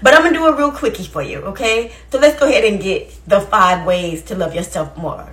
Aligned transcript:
But 0.00 0.14
I'm 0.14 0.22
gonna 0.22 0.38
do 0.38 0.46
a 0.46 0.56
real 0.56 0.72
quickie 0.72 1.04
for 1.04 1.22
you, 1.22 1.38
okay? 1.52 1.92
So 2.10 2.18
let's 2.18 2.38
go 2.38 2.46
ahead 2.48 2.64
and 2.64 2.80
get 2.80 3.12
the 3.26 3.40
five 3.40 3.84
ways 3.86 4.22
to 4.24 4.34
love 4.34 4.54
yourself 4.54 4.96
more. 4.96 5.32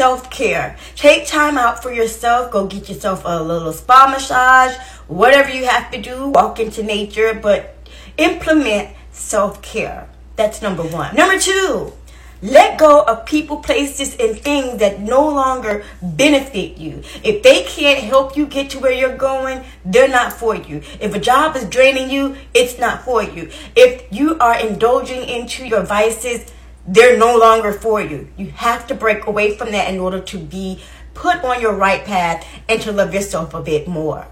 Self 0.00 0.30
care. 0.30 0.78
Take 0.96 1.26
time 1.26 1.58
out 1.58 1.82
for 1.82 1.92
yourself. 1.92 2.50
Go 2.50 2.66
get 2.66 2.88
yourself 2.88 3.20
a 3.26 3.42
little 3.42 3.70
spa 3.70 4.08
massage, 4.10 4.74
whatever 5.08 5.50
you 5.50 5.66
have 5.66 5.90
to 5.90 6.00
do. 6.00 6.30
Walk 6.30 6.58
into 6.58 6.82
nature, 6.82 7.34
but 7.34 7.76
implement 8.16 8.96
self 9.12 9.60
care. 9.60 10.08
That's 10.36 10.62
number 10.62 10.84
one. 10.84 11.14
Number 11.14 11.38
two, 11.38 11.92
let 12.40 12.78
go 12.78 13.02
of 13.02 13.26
people, 13.26 13.58
places, 13.58 14.16
and 14.16 14.38
things 14.38 14.78
that 14.78 15.00
no 15.00 15.28
longer 15.28 15.84
benefit 16.00 16.78
you. 16.78 17.02
If 17.22 17.42
they 17.42 17.64
can't 17.64 18.02
help 18.02 18.38
you 18.38 18.46
get 18.46 18.70
to 18.70 18.78
where 18.78 18.92
you're 18.92 19.18
going, 19.18 19.64
they're 19.84 20.08
not 20.08 20.32
for 20.32 20.56
you. 20.56 20.80
If 20.98 21.14
a 21.14 21.20
job 21.20 21.56
is 21.56 21.66
draining 21.66 22.08
you, 22.08 22.36
it's 22.54 22.78
not 22.78 23.04
for 23.04 23.22
you. 23.22 23.50
If 23.76 24.10
you 24.10 24.38
are 24.38 24.58
indulging 24.58 25.28
into 25.28 25.66
your 25.66 25.82
vices, 25.82 26.50
they're 26.90 27.16
no 27.16 27.36
longer 27.36 27.72
for 27.72 28.02
you. 28.02 28.28
You 28.36 28.48
have 28.48 28.88
to 28.88 28.96
break 28.96 29.26
away 29.26 29.56
from 29.56 29.70
that 29.70 29.94
in 29.94 30.00
order 30.00 30.20
to 30.20 30.38
be 30.38 30.82
put 31.14 31.44
on 31.44 31.60
your 31.60 31.72
right 31.72 32.04
path 32.04 32.44
and 32.68 32.82
to 32.82 32.90
love 32.90 33.14
yourself 33.14 33.54
a 33.54 33.62
bit 33.62 33.86
more. 33.86 34.26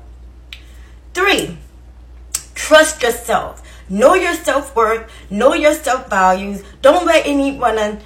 Three, 1.15 1.57
trust 2.57 3.01
yourself. 3.03 3.63
Know 3.89 4.15
your 4.15 4.35
self 4.35 4.75
worth. 4.75 5.09
Know 5.31 5.55
your 5.55 5.73
self 5.73 6.11
values. 6.11 6.65
Don't 6.83 7.07
let 7.07 7.25
anyone 7.27 8.01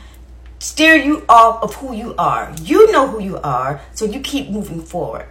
steer 0.58 0.96
you 0.96 1.24
off 1.30 1.62
of 1.62 1.74
who 1.76 1.94
you 1.94 2.14
are. 2.18 2.54
You 2.60 2.92
know 2.92 3.08
who 3.08 3.22
you 3.22 3.38
are, 3.38 3.80
so 3.94 4.04
you 4.04 4.20
keep 4.20 4.50
moving 4.50 4.82
forward. 4.82 5.28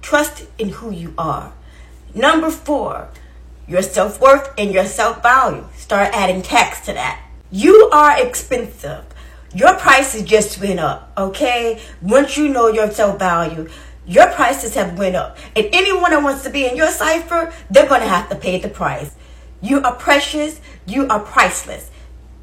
Trust 0.00 0.46
in 0.58 0.68
who 0.68 0.92
you 0.92 1.12
are. 1.18 1.52
Number 2.14 2.50
four, 2.50 3.08
your 3.66 3.82
self 3.82 4.20
worth 4.20 4.48
and 4.56 4.72
your 4.72 4.86
self 4.86 5.22
value. 5.24 5.66
Start 5.74 6.14
adding 6.14 6.42
text 6.42 6.84
to 6.84 6.92
that. 6.92 7.20
You 7.50 7.90
are 7.92 8.20
expensive. 8.24 9.04
Your 9.52 9.74
prices 9.76 10.22
just 10.22 10.60
went 10.60 10.78
up, 10.78 11.12
okay? 11.18 11.82
Once 12.00 12.36
you 12.36 12.48
know 12.48 12.68
your 12.68 12.90
self 12.90 13.18
value, 13.18 13.68
your 14.06 14.28
prices 14.28 14.74
have 14.74 14.96
went 14.98 15.16
up. 15.16 15.36
And 15.56 15.68
anyone 15.72 16.12
that 16.12 16.22
wants 16.22 16.44
to 16.44 16.50
be 16.50 16.66
in 16.66 16.76
your 16.76 16.90
cipher, 16.90 17.52
they're 17.70 17.88
going 17.88 18.02
to 18.02 18.08
have 18.08 18.28
to 18.28 18.36
pay 18.36 18.58
the 18.58 18.68
price. 18.68 19.14
You 19.60 19.82
are 19.82 19.94
precious. 19.94 20.60
You 20.86 21.08
are 21.08 21.20
priceless. 21.20 21.90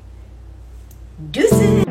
Deuces. 1.32 1.86